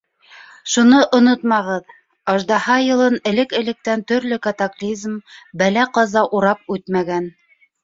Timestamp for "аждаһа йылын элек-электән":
2.33-4.03